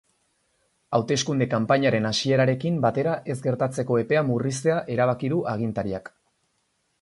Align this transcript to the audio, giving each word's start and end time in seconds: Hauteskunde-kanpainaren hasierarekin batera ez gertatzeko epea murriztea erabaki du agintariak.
Hauteskunde-kanpainaren 0.97 2.09
hasierarekin 2.11 2.79
batera 2.85 3.13
ez 3.35 3.37
gertatzeko 3.45 4.01
epea 4.05 4.25
murriztea 4.31 4.79
erabaki 4.97 5.31
du 5.37 5.43
agintariak. 5.53 6.11